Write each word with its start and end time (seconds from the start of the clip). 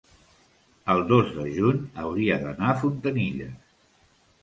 el 0.93 1.03
dos 1.11 1.29
de 1.35 1.45
juny 1.59 1.83
hauria 2.07 2.41
d'anar 2.47 2.73
a 2.75 2.83
Fontanilles. 2.83 3.57